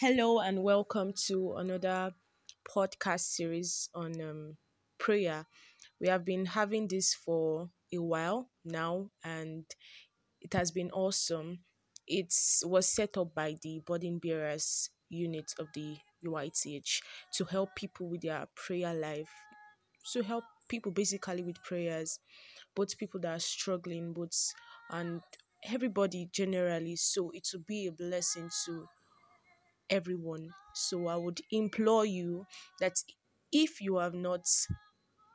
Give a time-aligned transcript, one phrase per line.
[0.00, 2.12] Hello and welcome to another
[2.72, 4.56] podcast series on um,
[4.96, 5.44] prayer.
[6.00, 9.64] We have been having this for a while now, and
[10.40, 11.64] it has been awesome.
[12.06, 12.32] It
[12.62, 17.00] was set up by the Burden Bearers unit of the UITH
[17.34, 19.32] to help people with their prayer life,
[20.12, 22.20] to help people basically with prayers,
[22.76, 24.54] both people that are struggling, both
[24.90, 25.22] and
[25.68, 26.94] everybody generally.
[26.94, 28.86] So it will be a blessing to
[29.90, 30.50] everyone.
[30.74, 32.44] So I would implore you
[32.80, 32.94] that
[33.52, 34.46] if you have not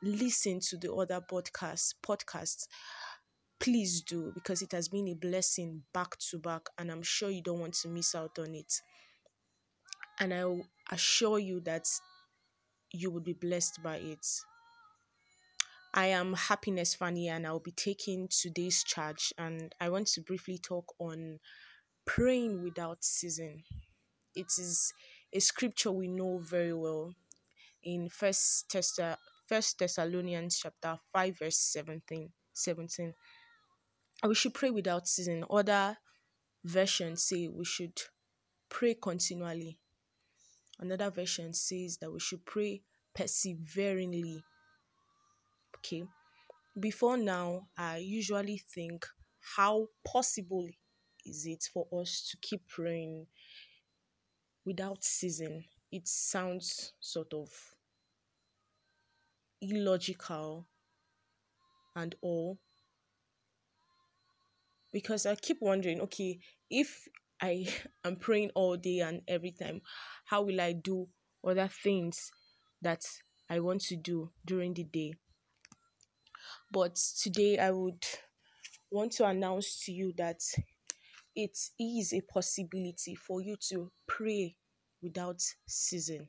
[0.02, 2.66] listened to the other podcast podcasts,
[3.60, 7.42] please do because it has been a blessing back to back, and I'm sure you
[7.42, 8.72] don't want to miss out on it.
[10.20, 10.44] And I
[10.92, 11.86] assure you that
[12.92, 14.26] you will be blessed by it.
[15.92, 19.32] I am Happiness Fanny, and I'll be taking today's charge.
[19.38, 21.38] And I want to briefly talk on
[22.04, 23.62] praying without ceasing
[24.34, 24.92] it is
[25.32, 27.14] a scripture we know very well.
[27.82, 28.98] In first Thess-
[29.46, 33.14] first Thessalonians chapter 5 verse 17 17
[34.26, 35.44] we should pray without ceasing.
[35.50, 35.98] Other
[36.64, 38.00] versions say we should
[38.68, 39.78] pray continually.
[40.78, 42.82] Another version says that we should pray
[43.14, 44.42] perseveringly.
[45.78, 46.04] Okay.
[46.78, 49.06] Before now i usually think
[49.56, 50.68] how possible
[51.24, 53.26] is it for us to keep praying
[54.64, 55.64] without ceasing.
[55.90, 57.48] It sounds sort of
[59.60, 60.66] illogical
[61.96, 62.58] and all.
[64.92, 66.38] Because I keep wondering, okay,
[66.70, 67.08] if
[67.40, 67.66] I
[68.04, 69.80] am praying all day and every time,
[70.26, 71.08] how will I do
[71.44, 72.30] other things
[72.82, 73.04] that
[73.50, 75.14] I want to do during the day?
[76.70, 78.04] But today I would
[78.90, 80.40] want to announce to you that
[81.34, 84.56] it is a possibility for you to pray
[85.02, 86.28] without ceasing,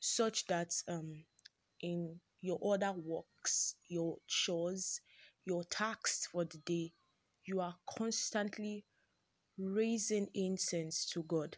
[0.00, 1.24] such that um,
[1.82, 5.00] in your other works, your chores,
[5.44, 6.92] your tasks for the day,
[7.44, 8.84] you are constantly
[9.58, 11.56] raising incense to God.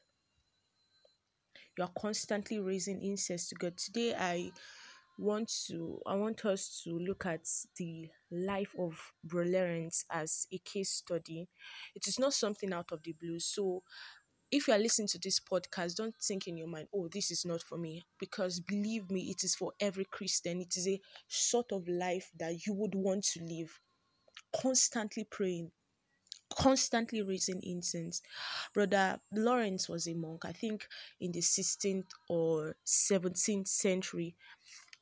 [1.77, 3.77] You are constantly raising incense to God.
[3.77, 4.53] Today, I
[5.21, 10.59] want to I want us to look at the life of Bro Lawrence as a
[10.59, 11.49] case study.
[11.95, 13.39] It is not something out of the blue.
[13.41, 13.83] So
[14.51, 17.45] if you are listening to this podcast, don't think in your mind, oh, this is
[17.45, 18.05] not for me.
[18.19, 20.61] Because believe me, it is for every Christian.
[20.61, 23.79] It is a sort of life that you would want to live.
[24.61, 25.71] Constantly praying,
[26.59, 28.23] constantly raising incense.
[28.75, 30.87] Brother Lawrence was a monk, I think
[31.21, 34.37] in the 16th or 17th century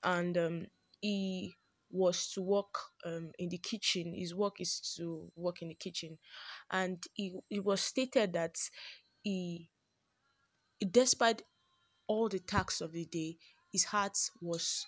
[0.05, 0.67] and um,
[1.01, 1.55] he
[1.91, 4.15] was to work um, in the kitchen.
[4.15, 6.19] His work is to work in the kitchen,
[6.71, 8.57] and he, it was stated that
[9.23, 9.71] he,
[10.91, 11.43] despite
[12.09, 13.39] all the tasks of the day,
[13.73, 14.87] his heart was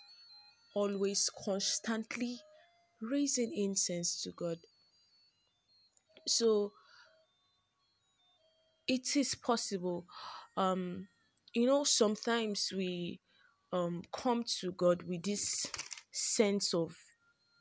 [0.74, 2.40] always constantly
[3.02, 4.58] raising incense to God.
[6.26, 6.72] So
[8.86, 10.06] it is possible.
[10.56, 11.08] Um,
[11.54, 13.20] you know, sometimes we
[13.72, 15.66] um come to God with this
[16.12, 16.96] sense of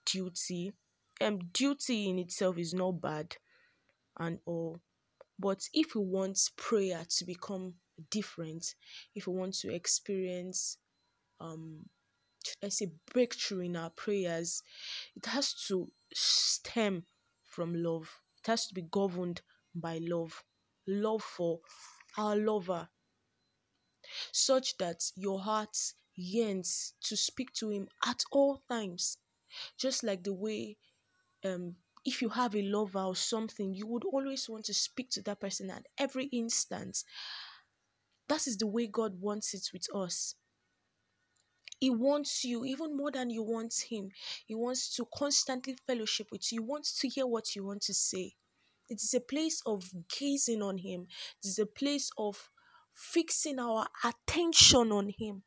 [0.05, 0.73] duty.
[1.21, 3.35] Um, duty in itself is not bad
[4.17, 4.79] and all,
[5.37, 7.73] but if we want prayer to become
[8.09, 8.75] different,
[9.15, 10.77] if we want to experience
[11.41, 11.85] um
[12.61, 14.61] let's say breakthrough in our prayers,
[15.15, 17.03] it has to stem
[17.43, 18.21] from love.
[18.43, 19.41] It has to be governed
[19.75, 20.43] by love.
[20.87, 21.59] Love for
[22.17, 22.87] our lover.
[24.31, 25.77] Such that your heart
[26.15, 29.17] yearns to speak to him at all times.
[29.77, 30.77] Just like the way
[31.45, 31.75] um
[32.05, 35.39] if you have a lover or something, you would always want to speak to that
[35.41, 37.03] person at every instant.
[38.29, 40.35] That is the way God wants it with us.
[41.81, 44.11] He wants you even more than you want him.
[44.45, 46.61] He wants to constantly fellowship with you.
[46.61, 48.35] He wants to hear what you want to say.
[48.89, 51.07] It is a place of gazing on him.
[51.43, 52.49] It is a place of
[52.99, 55.43] fixing our attention on him.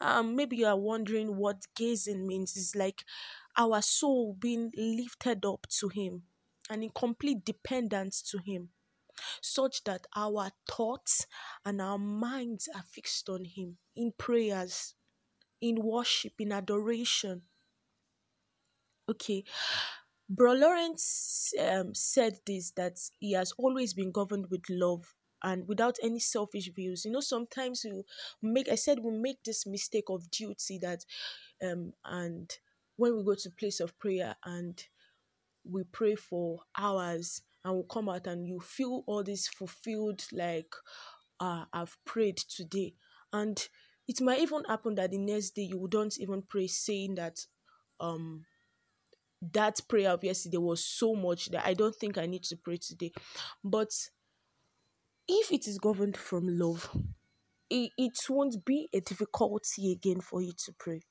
[0.00, 2.56] Um maybe you are wondering what gazing means.
[2.56, 3.04] It's like
[3.56, 6.22] our soul being lifted up to him
[6.70, 8.70] and in complete dependence to him
[9.42, 11.26] such that our thoughts
[11.64, 14.94] and our minds are fixed on him in prayers
[15.60, 17.42] in worship in adoration.
[19.08, 19.44] Okay
[20.28, 25.98] bro lawrence um, said this that he has always been governed with love and without
[26.02, 27.04] any selfish views.
[27.04, 28.02] You know, sometimes we
[28.42, 31.04] make I said we make this mistake of duty that
[31.62, 32.50] um and
[32.96, 34.82] when we go to place of prayer and
[35.64, 40.72] we pray for hours and we come out and you feel all this fulfilled like
[41.40, 42.94] uh, I've prayed today.
[43.32, 43.66] And
[44.08, 47.46] it might even happen that the next day you don't even pray saying that
[48.00, 48.44] um
[49.52, 52.76] that prayer of yesterday was so much that I don't think I need to pray
[52.76, 53.12] today.
[53.64, 53.90] But
[55.30, 56.90] if it is governed from love,
[57.70, 61.02] it, it won't be a difficulty again for you to pray.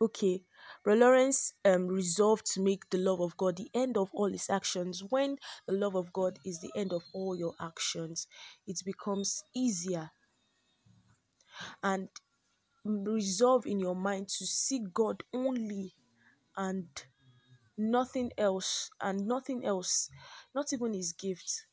[0.00, 0.42] Okay,
[0.84, 4.50] Brother Lawrence um, resolved to make the love of God the end of all his
[4.50, 5.02] actions.
[5.08, 5.36] When
[5.66, 8.26] the love of God is the end of all your actions,
[8.66, 10.10] it becomes easier.
[11.82, 12.08] And
[12.84, 15.94] resolve in your mind to seek God only
[16.56, 16.88] and
[17.78, 20.10] nothing else, and nothing else,
[20.54, 21.66] not even his gift.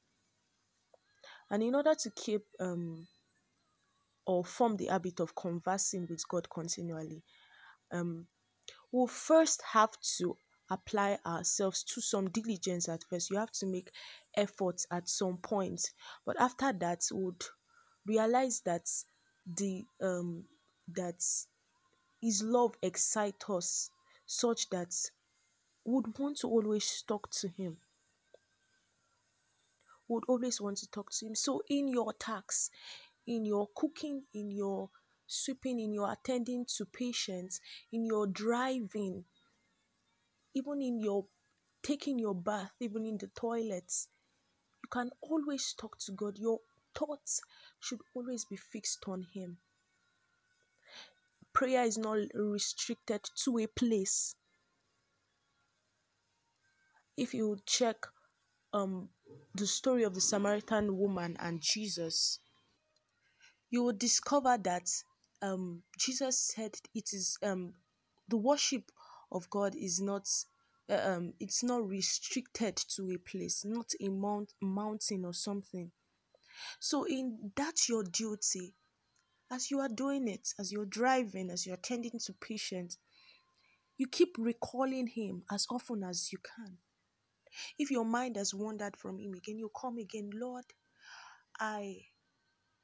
[1.51, 3.07] And in order to keep um,
[4.25, 7.23] or form the habit of conversing with God continually,
[7.91, 8.27] um,
[8.91, 10.37] we'll first have to
[10.69, 13.29] apply ourselves to some diligence at first.
[13.29, 13.91] You have to make
[14.35, 15.91] efforts at some point,
[16.25, 17.43] but after that, would
[18.07, 18.89] realize that
[19.45, 20.45] the um
[20.87, 21.21] that
[22.21, 23.89] His love excites us
[24.25, 24.93] such that
[25.83, 27.77] would want to always talk to Him.
[30.11, 31.35] Would always want to talk to Him.
[31.35, 32.69] So in your tasks,
[33.25, 34.89] in your cooking, in your
[35.25, 37.61] sweeping, in your attending to patients,
[37.93, 39.23] in your driving,
[40.53, 41.27] even in your
[41.81, 44.09] taking your bath, even in the toilets,
[44.83, 46.37] you can always talk to God.
[46.37, 46.59] Your
[46.93, 47.41] thoughts
[47.79, 49.59] should always be fixed on Him.
[51.53, 54.35] Prayer is not restricted to a place.
[57.15, 57.95] If you check
[58.73, 59.09] um,
[59.55, 62.39] the story of the Samaritan woman and Jesus,
[63.69, 64.89] you will discover that
[65.41, 67.73] um, Jesus said it is um,
[68.27, 68.91] the worship
[69.31, 70.27] of God is not
[70.89, 75.91] uh, um, it's not restricted to a place, not a mount, mountain or something.
[76.79, 78.73] So in that's your duty,
[79.51, 82.97] as you are doing it, as you're driving, as you're attending to patients,
[83.97, 86.77] you keep recalling Him as often as you can.
[87.79, 90.65] If your mind has wandered from Him again, you come again, Lord.
[91.59, 91.97] I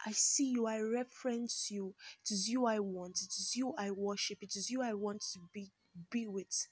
[0.06, 1.96] I see you, I reference you.
[2.25, 5.22] It is you I want, it is you I worship, it is you I want
[5.34, 5.72] to be
[6.12, 6.68] be with.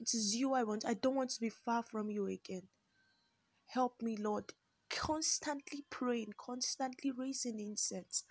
[0.00, 0.84] It is you I want.
[0.86, 2.68] I don't want to be far from you again.
[3.66, 4.52] Help me, Lord.
[4.90, 8.24] Constantly praying, constantly raising incense.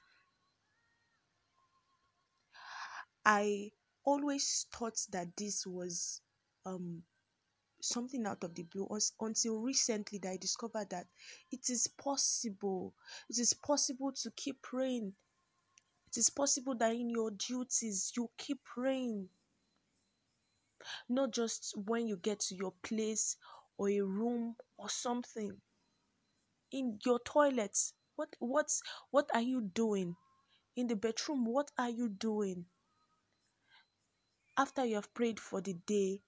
[3.25, 3.71] I
[4.05, 6.21] always thought that this was
[6.65, 7.03] um
[7.87, 8.87] something out of the blue
[9.19, 11.07] until recently that I discovered that
[11.51, 12.93] it is possible.
[13.29, 15.13] It is possible to keep praying.
[16.09, 19.29] It is possible that in your duties you keep praying.
[21.09, 23.35] Not just when you get to your place
[23.77, 25.61] or a room or something.
[26.71, 27.77] In your toilet,
[28.15, 28.81] what what's
[29.11, 30.15] what are you doing?
[30.75, 32.67] In the bedroom, what are you doing?
[34.57, 36.21] After you have prayed for the day,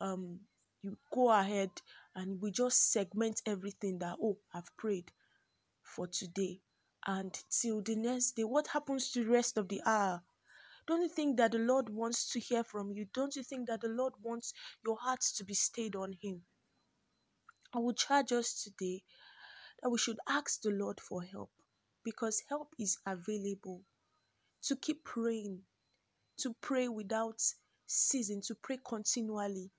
[0.00, 0.40] um
[0.82, 1.70] you go ahead
[2.14, 5.12] and we just segment everything that oh I've prayed
[5.82, 6.60] for today
[7.06, 10.22] and till the next day what happens to the rest of the hour
[10.90, 13.06] don't you think that the Lord wants to hear from you?
[13.14, 14.52] Don't you think that the Lord wants
[14.84, 16.42] your hearts to be stayed on Him?
[17.72, 19.02] I will charge us today
[19.80, 21.50] that we should ask the Lord for help
[22.04, 23.82] because help is available.
[24.64, 25.60] To keep praying,
[26.38, 27.40] to pray without
[27.86, 29.70] ceasing, to pray continually.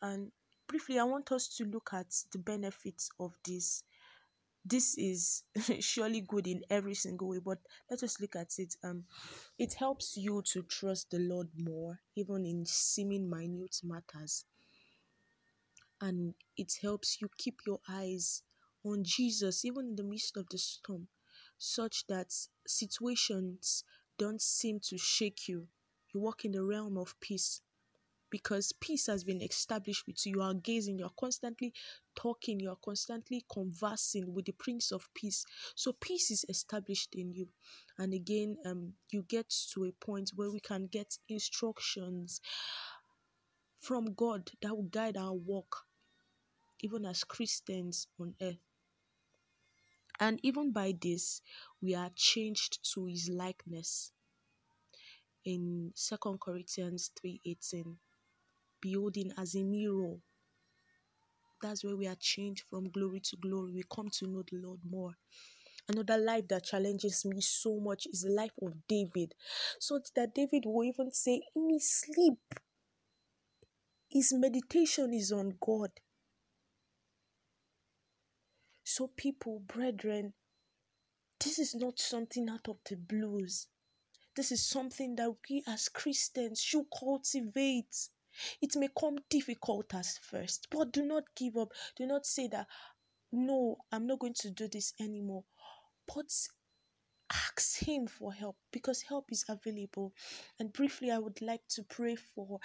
[0.00, 0.30] And
[0.72, 3.82] briefly, I want us to look at the benefits of this.
[4.64, 5.42] This is
[5.80, 7.58] surely good in every single way, but
[7.90, 8.74] let us look at it.
[8.82, 9.04] Um,
[9.58, 14.46] it helps you to trust the Lord more, even in seeming minute matters,
[16.00, 18.42] and it helps you keep your eyes
[18.82, 21.06] on Jesus, even in the midst of the storm,
[21.58, 22.32] such that
[22.66, 23.84] situations
[24.16, 25.66] don't seem to shake you.
[26.14, 27.60] You walk in the realm of peace
[28.32, 30.32] because peace has been established with you.
[30.36, 31.74] You are gazing, you are constantly
[32.16, 35.44] talking, you are constantly conversing with the Prince of Peace.
[35.76, 37.48] So peace is established in you.
[37.98, 42.40] And again, um, you get to a point where we can get instructions
[43.80, 45.84] from God that will guide our walk,
[46.80, 48.64] even as Christians on earth.
[50.18, 51.42] And even by this,
[51.82, 54.12] we are changed to his likeness.
[55.44, 57.98] In Second Corinthians 3:18
[58.82, 60.16] building as a mirror.
[61.62, 63.72] That's where we are changed from glory to glory.
[63.72, 65.12] We come to know the Lord more.
[65.88, 69.34] Another life that challenges me so much is the life of David.
[69.80, 72.38] So that David will even say, In his sleep,
[74.08, 75.90] his meditation is on God.
[78.84, 80.34] So, people, brethren,
[81.40, 83.68] this is not something out of the blues.
[84.36, 88.08] This is something that we as Christians should cultivate.
[88.60, 91.72] It may come difficult at first, but do not give up.
[91.96, 92.66] Do not say that,
[93.32, 95.44] no, I'm not going to do this anymore.
[96.06, 96.32] But
[97.32, 100.12] ask Him for help because help is available.
[100.58, 102.60] And briefly, I would like to pray for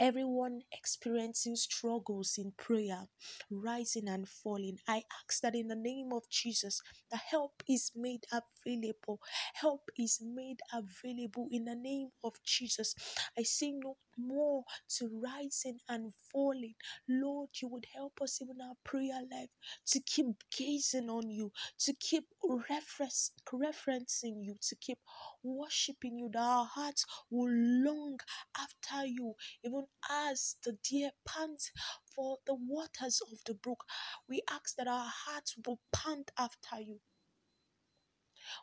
[0.00, 3.06] everyone experiencing struggles in prayer,
[3.50, 8.24] rising and falling, I ask that in the name of Jesus, the help is made
[8.66, 9.20] available.
[9.54, 12.94] Help is made available in the name of Jesus.
[13.38, 14.64] I say no more
[14.98, 16.74] to rising and falling.
[17.08, 19.50] Lord, you would help us even our prayer life
[19.88, 20.26] to keep
[20.56, 22.24] gazing on you, to keep
[22.70, 24.98] reference, referencing you, to keep
[25.42, 28.18] worshiping you, that our hearts will long
[28.58, 31.72] after you, even as the deer pants
[32.14, 33.84] for the waters of the brook.
[34.28, 37.00] We ask that our hearts will pant after you.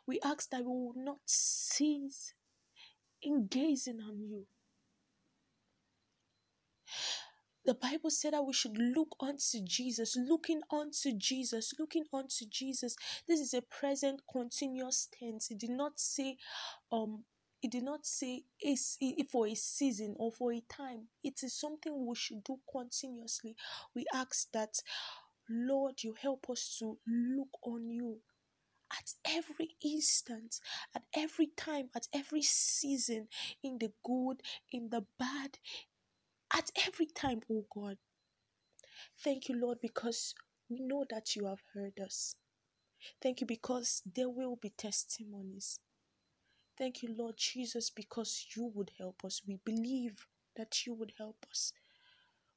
[0.06, 2.34] We ask that we will not cease
[3.22, 4.46] in gazing on you.
[7.64, 12.96] The Bible said that we should look unto Jesus, looking unto Jesus, looking unto Jesus.
[13.26, 15.50] This is a present continuous tense.
[15.50, 16.38] It did not say
[16.90, 17.24] um
[17.62, 18.44] it did not say
[19.30, 21.08] for a season or for a time.
[21.24, 23.56] It is something we should do continuously.
[23.94, 24.78] We ask that,
[25.50, 28.18] Lord, you help us to look on you
[28.92, 30.60] at every instant,
[30.94, 33.28] at every time, at every season,
[33.62, 34.42] in the good,
[34.72, 35.58] in the bad,
[36.52, 37.98] at every time, oh God.
[39.22, 40.34] Thank you, Lord, because
[40.70, 42.34] we know that you have heard us.
[43.22, 45.80] Thank you because there will be testimonies.
[46.78, 49.42] Thank you, Lord Jesus, because you would help us.
[49.46, 50.26] We believe
[50.56, 51.72] that you would help us.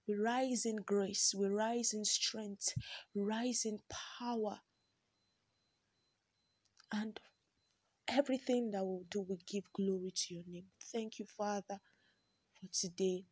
[0.08, 2.74] We rise in grace, we rise in strength,
[3.16, 3.80] rise in
[4.20, 4.60] power.
[6.94, 7.20] And
[8.10, 10.66] everything that we'll do, we give glory to your name.
[10.94, 11.80] Thank you, Father,
[12.60, 13.26] for today.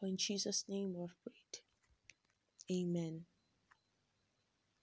[0.00, 1.62] For in Jesus' name we've prayed.
[2.70, 3.24] Amen.